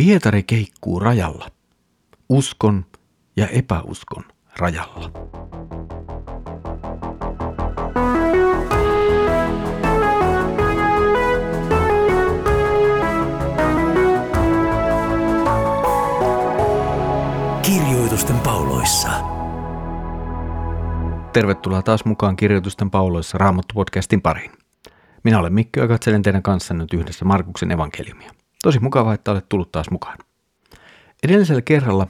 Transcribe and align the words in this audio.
Pietari 0.00 0.42
keikkuu 0.42 1.00
rajalla. 1.00 1.48
Uskon 2.28 2.86
ja 3.36 3.46
epäuskon 3.46 4.24
rajalla. 4.58 5.10
Kirjoitusten 17.62 18.38
pauloissa. 18.38 19.08
Tervetuloa 21.32 21.82
taas 21.82 22.04
mukaan 22.04 22.36
Kirjoitusten 22.36 22.90
pauloissa 22.90 23.38
Raamattu-podcastin 23.38 24.20
pariin. 24.22 24.50
Minä 25.24 25.38
olen 25.38 25.52
Mikko 25.52 25.80
ja 25.80 25.88
katselen 25.88 26.22
teidän 26.22 26.42
kanssanne 26.42 26.84
nyt 26.84 26.94
yhdessä 26.94 27.24
Markuksen 27.24 27.70
evankeliumia. 27.70 28.39
Tosi 28.62 28.78
mukavaa, 28.78 29.14
että 29.14 29.30
olet 29.30 29.48
tullut 29.48 29.72
taas 29.72 29.90
mukaan. 29.90 30.18
Edellisellä 31.22 31.62
kerralla 31.62 32.06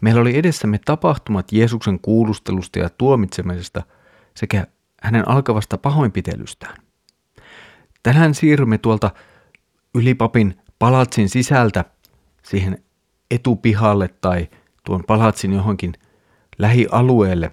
meillä 0.00 0.20
oli 0.20 0.38
edessämme 0.38 0.80
tapahtumat 0.84 1.52
Jeesuksen 1.52 2.00
kuulustelusta 2.00 2.78
ja 2.78 2.90
tuomitsemisesta 2.90 3.82
sekä 4.36 4.66
hänen 5.02 5.28
alkavasta 5.28 5.78
pahoinpitelystään. 5.78 6.76
Tänään 8.02 8.34
siirrymme 8.34 8.78
tuolta 8.78 9.10
ylipapin 9.94 10.58
palatsin 10.78 11.28
sisältä 11.28 11.84
siihen 12.42 12.84
etupihalle 13.30 14.08
tai 14.08 14.48
tuon 14.84 15.04
palatsin 15.06 15.52
johonkin 15.52 15.92
lähialueelle 16.58 17.52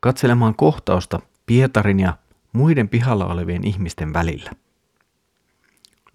katselemaan 0.00 0.54
kohtausta 0.54 1.20
Pietarin 1.46 2.00
ja 2.00 2.18
muiden 2.52 2.88
pihalla 2.88 3.26
olevien 3.26 3.64
ihmisten 3.64 4.12
välillä. 4.12 4.50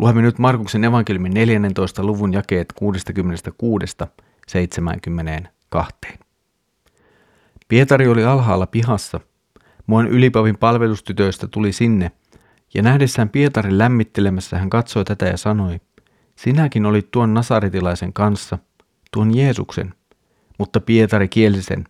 Luemme 0.03 0.21
nyt 0.21 0.39
Markuksen 0.39 0.83
evankeliumin 0.83 1.33
14. 1.33 2.03
luvun 2.03 2.33
jakeet 2.33 2.73
66-72. 5.73 6.17
Pietari 7.67 8.07
oli 8.07 8.23
alhaalla 8.23 8.67
pihassa. 8.67 9.19
Muun 9.87 10.07
ylipavin 10.07 10.57
palvelustytöistä 10.57 11.47
tuli 11.47 11.71
sinne, 11.71 12.11
ja 12.73 12.81
nähdessään 12.81 13.29
Pietarin 13.29 13.77
lämmittelemässä 13.77 14.57
hän 14.57 14.69
katsoi 14.69 15.05
tätä 15.05 15.25
ja 15.25 15.37
sanoi, 15.37 15.79
Sinäkin 16.35 16.85
olit 16.85 17.11
tuon 17.11 17.33
nasaritilaisen 17.33 18.13
kanssa, 18.13 18.57
tuon 19.13 19.37
Jeesuksen. 19.37 19.93
Mutta 20.59 20.79
Pietari 20.79 21.27
kielsi 21.27 21.61
sen. 21.61 21.83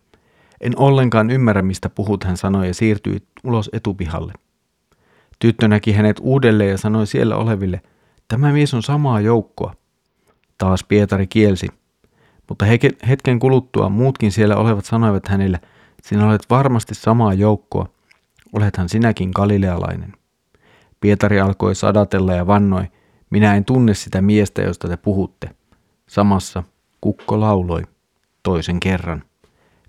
En 0.60 0.72
ollenkaan 0.78 1.30
ymmärrä, 1.30 1.62
mistä 1.62 1.88
puhut, 1.88 2.24
hän 2.24 2.36
sanoi 2.36 2.66
ja 2.66 2.74
siirtyi 2.74 3.22
ulos 3.44 3.70
etupihalle. 3.72 4.32
Tyttö 5.38 5.68
näki 5.68 5.92
hänet 5.92 6.16
uudelleen 6.20 6.70
ja 6.70 6.78
sanoi 6.78 7.06
siellä 7.06 7.36
oleville, 7.36 7.80
tämä 8.28 8.52
mies 8.52 8.74
on 8.74 8.82
samaa 8.82 9.20
joukkoa. 9.20 9.74
Taas 10.58 10.84
Pietari 10.84 11.26
kielsi. 11.26 11.68
Mutta 12.48 12.64
hetken 13.08 13.38
kuluttua 13.38 13.88
muutkin 13.88 14.32
siellä 14.32 14.56
olevat 14.56 14.84
sanoivat 14.84 15.28
hänelle, 15.28 15.60
sinä 16.02 16.26
olet 16.26 16.50
varmasti 16.50 16.94
samaa 16.94 17.34
joukkoa, 17.34 17.88
olethan 18.52 18.88
sinäkin 18.88 19.30
galilealainen. 19.34 20.12
Pietari 21.00 21.40
alkoi 21.40 21.74
sadatella 21.74 22.34
ja 22.34 22.46
vannoi, 22.46 22.84
minä 23.30 23.54
en 23.54 23.64
tunne 23.64 23.94
sitä 23.94 24.22
miestä, 24.22 24.62
josta 24.62 24.88
te 24.88 24.96
puhutte. 24.96 25.50
Samassa 26.08 26.62
kukko 27.00 27.40
lauloi 27.40 27.82
toisen 28.42 28.80
kerran. 28.80 29.22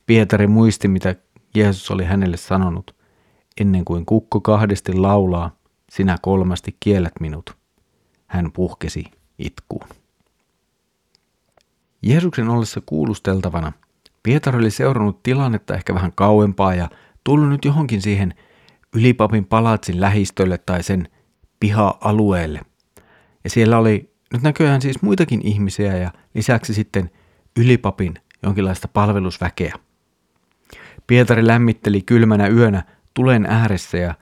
Pietari 0.05 0.47
muisti, 0.47 0.88
mitä 0.88 1.16
Jeesus 1.55 1.92
oli 1.92 2.03
hänelle 2.03 2.38
sanonut. 2.38 2.95
Ennen 3.61 3.86
kuin 3.86 4.05
kukko 4.05 4.42
kahdesti 4.42 4.94
laulaa, 4.94 5.52
sinä 5.89 6.17
kolmasti 6.22 6.77
kiellät 6.80 7.14
minut. 7.20 7.58
Hän 8.28 8.52
puhkesi 8.52 9.04
itkuun. 9.40 9.88
Jeesuksen 12.02 12.50
ollessa 12.50 12.82
kuulusteltavana, 12.86 13.72
Pietari 14.23 14.58
oli 14.58 14.72
seurannut 14.72 15.23
tilannetta 15.23 15.76
ehkä 15.76 15.94
vähän 15.94 16.12
kauempaa 16.16 16.76
ja 16.76 16.90
tullut 17.23 17.50
nyt 17.50 17.66
johonkin 17.66 18.02
siihen 18.02 18.34
ylipapin 18.95 19.45
palatsin 19.45 20.02
lähistölle 20.02 20.58
tai 20.58 20.83
sen 20.83 21.10
piha-alueelle. 21.60 22.61
Ja 23.44 23.49
siellä 23.49 23.77
oli 23.77 24.14
nyt 24.33 24.42
näköjään 24.42 24.82
siis 24.82 25.02
muitakin 25.02 25.42
ihmisiä 25.48 25.98
ja 25.98 26.11
lisäksi 26.33 26.73
sitten 26.73 27.11
ylipapin 27.58 28.14
jonkinlaista 28.44 28.88
palvelusväkeä. 28.88 29.76
Pietari 31.08 31.48
lämmitteli 31.48 32.02
kylmänä 32.02 32.48
yönä 32.48 32.83
tulen 33.14 33.45
ääressä 33.45 33.98
ja 33.98 34.16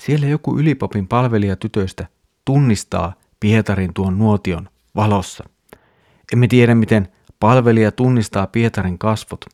siellä 0.00 0.26
joku 0.26 0.58
ylipapin 0.58 1.08
palvelija 1.08 1.56
tytöistä 1.56 2.06
tunnistaa 2.44 3.14
Pietarin 3.44 3.94
tuon 3.94 4.18
nuotion 4.18 4.68
valossa. 4.96 5.44
Emme 6.32 6.48
tiedä, 6.48 6.74
miten 6.74 7.08
palvelija 7.40 7.92
tunnistaa 7.92 8.46
Pietarin 8.46 8.98
kasvot. 8.98 9.44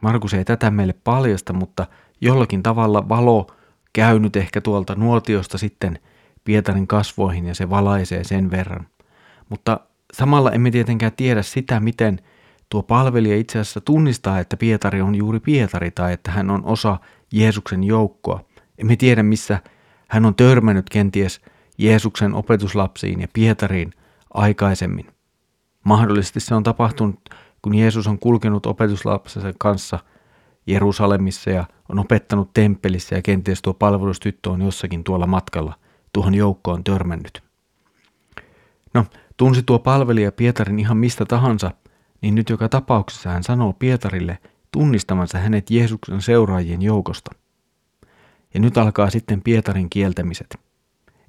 Markus 0.00 0.34
ei 0.34 0.44
tätä 0.44 0.70
meille 0.70 0.94
paljasta, 1.04 1.52
mutta 1.52 1.86
jollakin 2.20 2.62
tavalla 2.62 3.08
valo 3.08 3.46
käynyt 3.92 4.36
ehkä 4.36 4.60
tuolta 4.60 4.94
nuotiosta 4.94 5.58
sitten 5.58 5.98
Pietarin 6.44 6.86
kasvoihin 6.86 7.46
ja 7.46 7.54
se 7.54 7.70
valaisee 7.70 8.24
sen 8.24 8.50
verran. 8.50 8.86
Mutta 9.48 9.80
samalla 10.12 10.52
emme 10.52 10.70
tietenkään 10.70 11.12
tiedä 11.16 11.42
sitä, 11.42 11.80
miten 11.80 12.18
tuo 12.68 12.82
palvelija 12.82 13.36
itse 13.36 13.58
asiassa 13.58 13.80
tunnistaa, 13.80 14.38
että 14.38 14.56
Pietari 14.56 15.00
on 15.00 15.14
juuri 15.14 15.40
Pietari 15.40 15.90
tai 15.90 16.12
että 16.12 16.30
hän 16.30 16.50
on 16.50 16.64
osa 16.64 16.98
Jeesuksen 17.32 17.84
joukkoa. 17.84 18.44
Emme 18.78 18.96
tiedä, 18.96 19.22
missä 19.22 19.58
hän 20.08 20.24
on 20.24 20.34
törmännyt 20.34 20.90
kenties 20.90 21.40
Jeesuksen 21.82 22.34
opetuslapsiin 22.34 23.20
ja 23.20 23.28
Pietariin 23.32 23.92
aikaisemmin. 24.34 25.06
Mahdollisesti 25.84 26.40
se 26.40 26.54
on 26.54 26.62
tapahtunut, 26.62 27.20
kun 27.62 27.74
Jeesus 27.74 28.06
on 28.06 28.18
kulkenut 28.18 28.66
opetuslapsensa 28.66 29.52
kanssa 29.58 29.98
Jerusalemissa 30.66 31.50
ja 31.50 31.64
on 31.88 31.98
opettanut 31.98 32.50
temppelissä 32.54 33.14
ja 33.14 33.22
kenties 33.22 33.62
tuo 33.62 33.74
palvelustyttö 33.74 34.50
on 34.50 34.62
jossakin 34.62 35.04
tuolla 35.04 35.26
matkalla 35.26 35.74
tuohon 36.12 36.34
joukkoon 36.34 36.84
törmännyt. 36.84 37.42
No, 38.94 39.06
tunsi 39.36 39.62
tuo 39.62 39.78
palvelija 39.78 40.32
Pietarin 40.32 40.78
ihan 40.78 40.96
mistä 40.96 41.24
tahansa, 41.24 41.70
niin 42.20 42.34
nyt 42.34 42.48
joka 42.50 42.68
tapauksessa 42.68 43.30
hän 43.30 43.42
sanoo 43.42 43.72
Pietarille 43.72 44.38
tunnistamansa 44.72 45.38
hänet 45.38 45.70
Jeesuksen 45.70 46.22
seuraajien 46.22 46.82
joukosta. 46.82 47.30
Ja 48.54 48.60
nyt 48.60 48.78
alkaa 48.78 49.10
sitten 49.10 49.42
Pietarin 49.42 49.90
kieltämiset. 49.90 50.58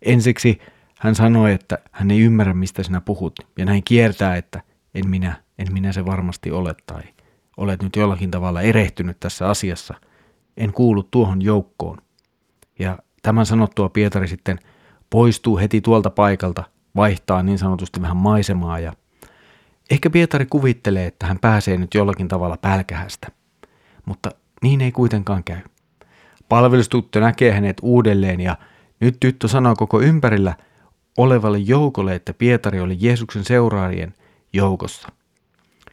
Ensiksi 0.06 0.60
hän 1.00 1.16
sanoi, 1.16 1.52
että 1.52 1.80
hän 1.92 2.12
ei 2.12 2.20
ymmärrä, 2.20 2.54
mistä 2.54 2.84
sinä 2.84 3.02
puhut, 3.02 3.40
ja 3.58 3.66
näin 3.66 3.84
kiertää, 3.84 4.36
että 4.36 4.62
en 4.96 5.10
minä, 5.10 5.36
en 5.58 5.74
minä 5.74 5.92
se 5.92 6.06
varmasti 6.06 6.52
ole, 6.52 6.76
tai 6.86 7.02
olet 7.58 7.84
nyt 7.84 7.96
jollakin 7.96 8.32
tavalla 8.32 8.62
erehtynyt 8.62 9.20
tässä 9.20 9.50
asiassa. 9.50 9.94
En 10.58 10.74
kuulu 10.74 11.04
tuohon 11.04 11.42
joukkoon. 11.42 11.98
Ja 12.80 13.00
tämän 13.22 13.46
sanottua 13.46 13.90
Pietari 13.90 14.28
sitten 14.28 14.60
poistuu 15.10 15.58
heti 15.58 15.82
tuolta 15.82 16.10
paikalta, 16.10 16.64
vaihtaa 16.96 17.44
niin 17.44 17.58
sanotusti 17.58 18.02
vähän 18.02 18.18
maisemaa 18.18 18.80
ja 18.80 18.94
ehkä 19.92 20.10
Pietari 20.10 20.46
kuvittelee, 20.46 21.06
että 21.06 21.26
hän 21.26 21.40
pääsee 21.40 21.78
nyt 21.78 21.94
jollakin 21.94 22.28
tavalla 22.28 22.58
pälkähästä. 22.58 23.28
Mutta 24.06 24.30
niin 24.62 24.82
ei 24.82 24.92
kuitenkaan 24.92 25.44
käy. 25.44 25.62
Palvelustuttu 26.50 27.20
näkee 27.20 27.52
hänet 27.52 27.78
uudelleen 27.82 28.40
ja 28.40 28.58
nyt 29.04 29.18
tyttö 29.20 29.48
sanoo 29.48 29.76
koko 29.76 30.02
ympärillä 30.02 30.56
olevalle 31.18 31.58
joukolle, 31.58 32.16
että 32.16 32.34
Pietari 32.34 32.80
oli 32.80 32.98
Jeesuksen 33.00 33.44
seuraajien 33.44 34.14
joukossa. 34.54 35.08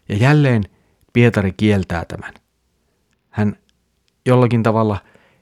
Ja 0.09 0.17
jälleen 0.17 0.65
Pietari 1.13 1.53
kieltää 1.57 2.05
tämän. 2.05 2.35
Hän 3.31 3.57
jollakin 4.27 4.63
tavalla 4.63 4.99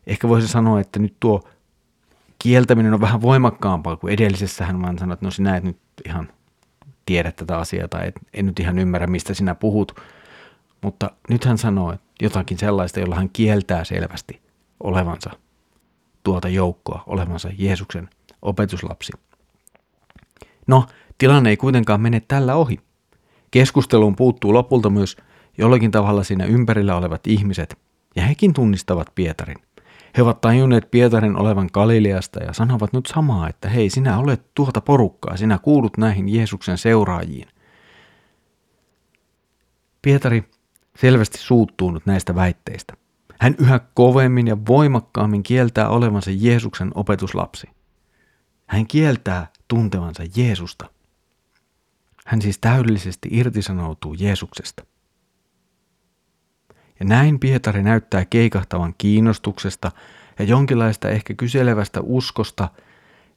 ehkä 0.07 0.29
voisi 0.29 0.49
sanoa, 0.49 0.81
että 0.81 0.99
nyt 0.99 1.17
tuo 1.21 1.49
kieltäminen 2.39 2.95
on 2.95 3.01
vähän 3.01 3.23
voimakkaampaa 3.23 3.97
kuin 3.97 4.13
edellisessä. 4.13 4.67
Hän 4.67 4.83
vaan 4.83 4.99
sanoi, 4.99 5.15
että 5.15 5.27
no 5.27 5.31
sinä 5.31 5.57
et 5.57 5.65
nyt 5.65 5.79
ihan 6.07 6.29
tiedä 7.07 7.33
tätä 7.33 7.59
asiaa 7.59 7.89
tai 7.89 8.09
et, 8.09 8.15
en 8.35 8.47
nyt 8.47 8.61
ihan 8.61 8.79
ymmärrä, 8.79 9.07
mistä 9.07 9.35
sinä 9.35 9.55
puhut. 9.55 10.01
Mutta 10.83 11.11
nyt 11.29 11.45
hän 11.45 11.59
sanoo 11.59 11.97
jotakin 12.23 12.59
sellaista, 12.59 13.01
jolla 13.01 13.17
hän 13.17 13.31
kieltää 13.33 13.85
selvästi 13.85 14.43
olevansa 14.83 15.31
tuota 16.29 16.49
joukkoa, 16.49 17.03
olevansa 17.07 17.49
Jeesuksen 17.59 18.09
opetuslapsi. 18.43 19.13
No, 20.67 20.87
tilanne 21.19 21.51
ei 21.51 21.57
kuitenkaan 21.57 22.01
mene 22.01 22.23
tällä 22.29 22.55
ohi. 22.55 22.81
Keskusteluun 23.51 24.17
puuttuu 24.17 24.55
lopulta 24.55 24.91
myös 24.91 25.17
jollakin 25.59 25.91
tavalla 25.91 26.25
siinä 26.25 26.45
ympärillä 26.45 26.97
olevat 26.97 27.27
ihmiset, 27.27 27.79
ja 28.17 28.23
hekin 28.23 28.53
tunnistavat 28.53 29.13
Pietarin. 29.15 29.57
He 30.17 30.23
ovat 30.23 30.41
tajunneet 30.41 30.91
Pietarin 30.91 31.37
olevan 31.37 31.71
Galileasta 31.73 32.45
ja 32.45 32.53
sanovat 32.53 32.93
nyt 32.93 33.07
samaa, 33.07 33.49
että 33.49 33.69
hei, 33.69 33.91
sinä 33.91 34.19
olet 34.19 34.55
tuota 34.55 34.81
porukkaa, 34.81 35.37
sinä 35.37 35.59
kuulut 35.59 35.97
näihin 35.99 36.29
Jeesuksen 36.29 36.79
seuraajiin. 36.79 37.49
Pietari 40.03 40.45
selvästi 40.97 41.39
suuttuu 41.39 41.91
nyt 41.91 42.07
näistä 42.07 42.35
väitteistä. 42.35 42.95
Hän 43.41 43.55
yhä 43.59 43.81
kovemmin 43.95 44.47
ja 44.47 44.57
voimakkaammin 44.69 45.43
kieltää 45.43 45.89
olevansa 45.89 46.31
Jeesuksen 46.31 46.91
opetuslapsi. 46.95 47.67
Hän 48.67 48.87
kieltää 48.87 49.47
tuntevansa 49.69 50.23
Jeesusta. 50.37 50.91
Hän 52.27 52.43
siis 52.43 52.59
täydellisesti 52.59 53.29
irtisanoutuu 53.33 54.15
Jeesuksesta. 54.15 54.85
Ja 57.01 57.07
näin 57.07 57.39
Pietari 57.39 57.83
näyttää 57.83 58.25
keikahtavan 58.25 58.95
kiinnostuksesta 58.99 59.93
ja 60.39 60.45
jonkinlaista 60.45 61.09
ehkä 61.09 61.35
kyselevästä 61.35 62.01
uskosta, 62.03 62.69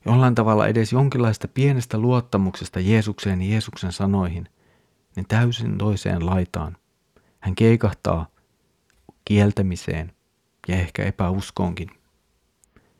jollain 0.06 0.36
tavalla 0.36 0.68
edes 0.68 0.94
jonkinlaista 0.94 1.48
pienestä 1.48 1.98
luottamuksesta 1.98 2.80
Jeesukseen 2.80 3.42
ja 3.42 3.52
Jeesuksen 3.52 3.92
sanoihin, 3.92 4.50
niin 5.16 5.26
täysin 5.28 5.78
toiseen 5.78 6.26
laitaan. 6.26 6.78
Hän 7.40 7.56
keikahtaa 7.56 8.31
kieltämiseen 9.26 10.12
ja 10.68 10.76
ehkä 10.76 11.04
epäuskoonkin. 11.04 11.90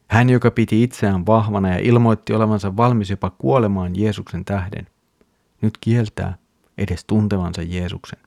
Hän, 0.08 0.30
joka 0.30 0.52
piti 0.52 0.84
itseään 0.84 1.26
vahvana 1.26 1.70
ja 1.70 1.78
ilmoitti 1.78 2.34
olevansa 2.34 2.78
valmis 2.78 3.10
jopa 3.10 3.30
kuolemaan 3.30 3.96
Jeesuksen 3.96 4.46
tähden, 4.46 4.88
nyt 5.62 5.78
kieltää 5.82 6.38
edes 6.78 7.06
tuntevansa 7.06 7.62
Jeesuksen. 7.62 8.20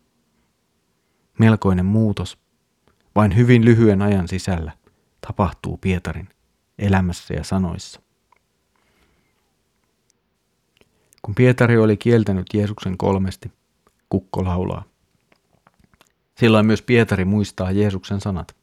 Melkoinen 1.39 1.87
muutos, 1.87 2.39
vain 3.15 3.37
hyvin 3.37 3.65
lyhyen 3.65 4.03
ajan 4.03 4.29
sisällä, 4.29 4.73
tapahtuu 5.27 5.77
Pietarin 5.77 6.29
elämässä 6.79 7.35
ja 7.35 7.45
sanoissa. 7.45 8.01
Kun 11.23 11.35
Pietari 11.35 11.79
oli 11.79 11.97
kieltänyt 11.97 12.47
Jeesuksen 12.55 12.99
kolmesti, 12.99 13.53
kukko 14.09 14.45
laulaa. 14.45 14.85
Silloin 16.35 16.67
myös 16.67 16.83
Pietari 16.83 17.25
muistaa 17.25 17.71
Jeesuksen 17.71 18.21
sanat. 18.21 18.57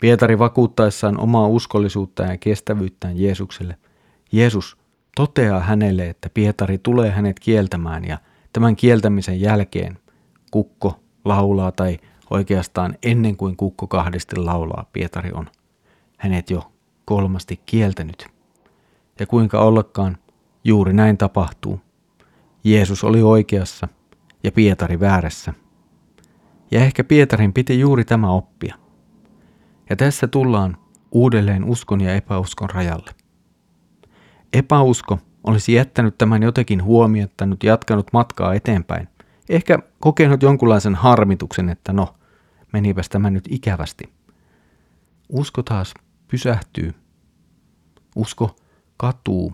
Pietari 0.00 0.38
vakuuttaessaan 0.38 1.20
omaa 1.20 1.46
uskollisuuttaan 1.46 2.30
ja 2.30 2.38
kestävyyttään 2.38 3.18
Jeesukselle, 3.18 3.76
Jeesus 4.32 4.76
toteaa 5.16 5.60
hänelle, 5.60 6.08
että 6.08 6.30
Pietari 6.34 6.78
tulee 6.78 7.10
hänet 7.10 7.40
kieltämään 7.40 8.04
ja 8.04 8.18
tämän 8.52 8.76
kieltämisen 8.76 9.40
jälkeen 9.40 9.98
kukko 10.50 11.00
laulaa 11.24 11.72
tai 11.72 11.98
oikeastaan 12.30 12.94
ennen 13.02 13.36
kuin 13.36 13.56
kukko 13.56 13.86
kahdesti 13.86 14.36
laulaa, 14.36 14.86
Pietari 14.92 15.30
on 15.32 15.46
hänet 16.18 16.50
jo 16.50 16.72
kolmasti 17.04 17.60
kieltänyt. 17.66 18.26
Ja 19.20 19.26
kuinka 19.26 19.60
ollakaan, 19.60 20.18
juuri 20.64 20.92
näin 20.92 21.18
tapahtuu. 21.18 21.80
Jeesus 22.64 23.04
oli 23.04 23.22
oikeassa 23.22 23.88
ja 24.44 24.52
Pietari 24.52 25.00
väärässä. 25.00 25.54
Ja 26.70 26.80
ehkä 26.80 27.04
Pietarin 27.04 27.52
piti 27.52 27.80
juuri 27.80 28.04
tämä 28.04 28.30
oppia. 28.30 28.74
Ja 29.90 29.96
tässä 29.96 30.28
tullaan 30.28 30.76
uudelleen 31.12 31.64
uskon 31.64 32.00
ja 32.00 32.14
epäuskon 32.14 32.70
rajalle. 32.70 33.10
Epäusko 34.52 35.18
olisi 35.44 35.72
jättänyt 35.72 36.18
tämän 36.18 36.42
jotenkin 36.42 36.84
huomiottanut, 36.84 37.64
jatkanut 37.64 38.06
matkaa 38.12 38.54
eteenpäin. 38.54 39.08
Ehkä 39.48 39.78
kokenut 40.00 40.42
jonkunlaisen 40.42 40.94
harmituksen, 40.94 41.68
että 41.68 41.92
no, 41.92 42.14
menipäs 42.72 43.08
tämä 43.08 43.30
nyt 43.30 43.44
ikävästi. 43.50 44.12
Usko 45.28 45.62
taas 45.62 45.94
pysähtyy. 46.28 46.94
Usko 48.16 48.56
katuu 48.96 49.52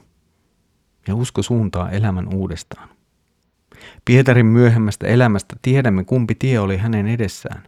ja 1.08 1.14
usko 1.14 1.42
suuntaa 1.42 1.90
elämän 1.90 2.34
uudestaan. 2.34 2.88
Pietarin 4.05 4.47
myöhemmästä 4.47 5.06
elämästä 5.06 5.56
tiedämme, 5.62 6.05
kumpi 6.05 6.35
tie 6.35 6.59
oli 6.59 6.77
hänen 6.77 7.06
edessään. 7.06 7.62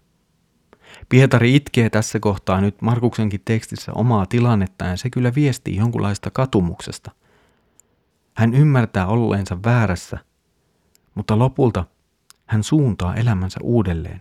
Pietari 1.09 1.57
itkee 1.57 1.91
tässä 1.91 2.21
kohtaa 2.21 2.61
nyt 2.61 2.83
Markuksenkin 2.83 3.41
tekstissä 3.45 3.93
omaa 3.95 4.27
tilannettaan 4.27 4.91
ja 4.91 4.97
se 4.97 5.11
kyllä 5.11 5.35
viestii 5.35 5.77
jonkunlaista 5.77 6.31
katumuksesta. 6.31 7.11
Hän 8.35 8.55
ymmärtää 8.55 9.07
olleensa 9.07 9.59
väärässä, 9.65 10.19
mutta 11.15 11.39
lopulta 11.39 11.85
hän 12.47 12.63
suuntaa 12.63 13.15
elämänsä 13.15 13.61
uudelleen. 13.63 14.21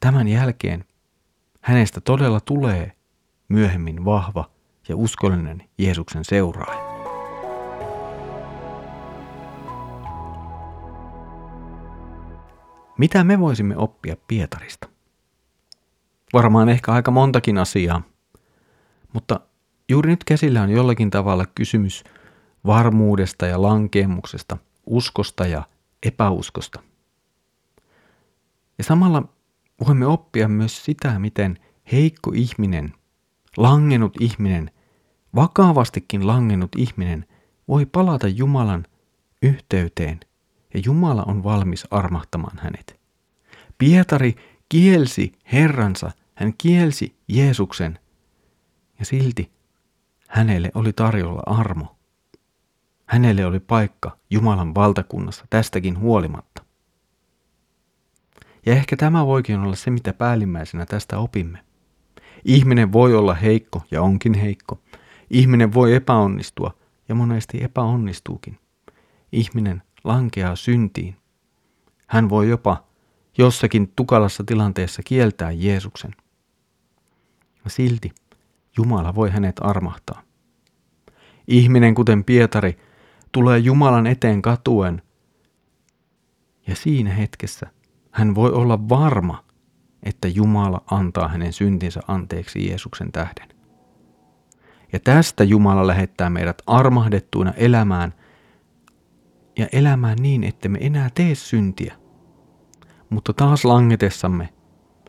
Tämän 0.00 0.28
jälkeen 0.28 0.84
hänestä 1.60 2.00
todella 2.00 2.40
tulee 2.40 2.92
myöhemmin 3.48 4.04
vahva 4.04 4.50
ja 4.88 4.96
uskollinen 4.96 5.68
Jeesuksen 5.78 6.24
seuraaja. 6.24 6.87
Mitä 12.98 13.24
me 13.24 13.40
voisimme 13.40 13.76
oppia 13.76 14.16
Pietarista? 14.28 14.88
Varmaan 16.32 16.68
ehkä 16.68 16.92
aika 16.92 17.10
montakin 17.10 17.58
asiaa, 17.58 18.02
mutta 19.12 19.40
juuri 19.88 20.10
nyt 20.10 20.24
käsillä 20.24 20.62
on 20.62 20.70
jollakin 20.70 21.10
tavalla 21.10 21.46
kysymys 21.46 22.04
varmuudesta 22.66 23.46
ja 23.46 23.62
lankeemuksesta, 23.62 24.56
uskosta 24.86 25.46
ja 25.46 25.62
epäuskosta. 26.02 26.82
Ja 28.78 28.84
samalla 28.84 29.22
voimme 29.86 30.06
oppia 30.06 30.48
myös 30.48 30.84
sitä, 30.84 31.18
miten 31.18 31.58
heikko 31.92 32.32
ihminen, 32.34 32.92
langennut 33.56 34.16
ihminen, 34.20 34.70
vakavastikin 35.34 36.26
langennut 36.26 36.70
ihminen 36.76 37.26
voi 37.68 37.86
palata 37.86 38.28
Jumalan 38.28 38.86
yhteyteen 39.42 40.20
ja 40.74 40.80
Jumala 40.84 41.22
on 41.22 41.44
valmis 41.44 41.86
armahtamaan 41.90 42.58
hänet. 42.58 43.00
Pietari 43.78 44.34
kielsi 44.68 45.32
Herransa, 45.52 46.10
hän 46.34 46.54
kielsi 46.58 47.16
Jeesuksen 47.28 47.98
ja 48.98 49.04
silti 49.04 49.50
hänelle 50.28 50.70
oli 50.74 50.92
tarjolla 50.92 51.42
armo. 51.46 51.96
Hänelle 53.06 53.46
oli 53.46 53.60
paikka 53.60 54.16
Jumalan 54.30 54.74
valtakunnassa 54.74 55.44
tästäkin 55.50 55.98
huolimatta. 55.98 56.62
Ja 58.66 58.72
ehkä 58.72 58.96
tämä 58.96 59.26
voikin 59.26 59.60
olla 59.60 59.76
se, 59.76 59.90
mitä 59.90 60.12
päällimmäisenä 60.12 60.86
tästä 60.86 61.18
opimme. 61.18 61.58
Ihminen 62.44 62.92
voi 62.92 63.14
olla 63.14 63.34
heikko 63.34 63.82
ja 63.90 64.02
onkin 64.02 64.34
heikko. 64.34 64.78
Ihminen 65.30 65.74
voi 65.74 65.94
epäonnistua 65.94 66.74
ja 67.08 67.14
monesti 67.14 67.64
epäonnistuukin. 67.64 68.58
Ihminen 69.32 69.82
lankeaa 70.04 70.56
syntiin. 70.56 71.16
Hän 72.06 72.28
voi 72.28 72.48
jopa 72.48 72.84
jossakin 73.38 73.92
tukalassa 73.96 74.44
tilanteessa 74.44 75.02
kieltää 75.02 75.50
Jeesuksen. 75.50 76.10
Silti 77.66 78.12
Jumala 78.76 79.14
voi 79.14 79.30
hänet 79.30 79.56
armahtaa. 79.60 80.22
Ihminen, 81.48 81.94
kuten 81.94 82.24
Pietari, 82.24 82.78
tulee 83.32 83.58
Jumalan 83.58 84.06
eteen 84.06 84.42
katuen, 84.42 85.02
ja 86.66 86.76
siinä 86.76 87.10
hetkessä 87.10 87.66
hän 88.10 88.34
voi 88.34 88.50
olla 88.50 88.88
varma, 88.88 89.44
että 90.02 90.28
Jumala 90.28 90.82
antaa 90.90 91.28
hänen 91.28 91.52
syntinsä 91.52 92.00
anteeksi 92.08 92.68
Jeesuksen 92.68 93.12
tähden. 93.12 93.48
Ja 94.92 95.00
tästä 95.00 95.44
Jumala 95.44 95.86
lähettää 95.86 96.30
meidät 96.30 96.62
armahdettuina 96.66 97.52
elämään 97.52 98.14
ja 99.58 99.66
elämään 99.72 100.18
niin, 100.20 100.44
että 100.44 100.68
me 100.68 100.78
enää 100.80 101.10
tee 101.14 101.34
syntiä. 101.34 101.94
Mutta 103.10 103.32
taas 103.32 103.64
langetessamme 103.64 104.48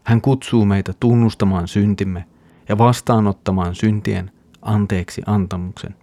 hän 0.04 0.22
kutsuu 0.22 0.66
meitä 0.66 0.94
tunnustamaan 1.00 1.68
syntimme 1.68 2.26
ja 2.70 2.78
vastaanottamaan 2.78 3.76
syntien 3.76 4.32
anteeksi 4.62 5.22
antamuksen. 5.26 5.96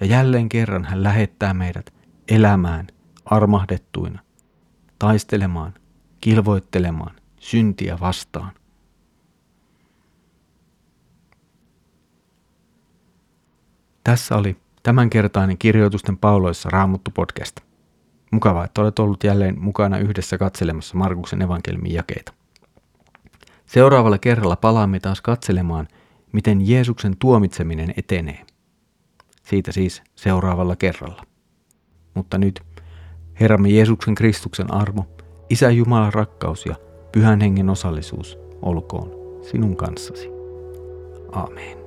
Ja 0.00 0.06
jälleen 0.06 0.48
kerran 0.48 0.84
hän 0.84 1.02
lähettää 1.02 1.54
meidät 1.54 1.94
elämään 2.28 2.86
armahdettuina, 3.24 4.20
taistelemaan, 4.98 5.74
kilvoittelemaan 6.20 7.16
syntiä 7.40 7.98
vastaan. 8.00 8.52
Tässä 14.04 14.36
oli 14.36 14.56
tämänkertainen 14.82 15.58
kirjoitusten 15.58 16.18
pauloissa 16.18 16.70
Raamuttu 16.70 17.10
podcast. 17.10 17.65
Mukavaa, 18.30 18.64
että 18.64 18.80
olet 18.80 18.98
ollut 18.98 19.24
jälleen 19.24 19.60
mukana 19.60 19.98
yhdessä 19.98 20.38
katselemassa 20.38 20.96
Markuksen 20.96 21.42
evankelmin 21.42 21.92
jakeita. 21.92 22.32
Seuraavalla 23.66 24.18
kerralla 24.18 24.56
palaamme 24.56 25.00
taas 25.00 25.20
katselemaan, 25.20 25.88
miten 26.32 26.68
Jeesuksen 26.68 27.16
tuomitseminen 27.18 27.94
etenee. 27.96 28.46
Siitä 29.42 29.72
siis 29.72 30.02
seuraavalla 30.14 30.76
kerralla. 30.76 31.22
Mutta 32.14 32.38
nyt 32.38 32.60
Herramme 33.40 33.68
Jeesuksen 33.68 34.14
Kristuksen 34.14 34.74
armo, 34.74 35.06
Isä 35.50 35.70
Jumalan 35.70 36.12
rakkaus 36.12 36.66
ja 36.66 36.74
Pyhän 37.12 37.40
Hengen 37.40 37.70
osallisuus 37.70 38.38
olkoon 38.62 39.10
sinun 39.42 39.76
kanssasi. 39.76 40.28
Amen. 41.32 41.85